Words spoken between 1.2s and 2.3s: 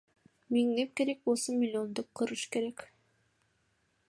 болсо миллиондоп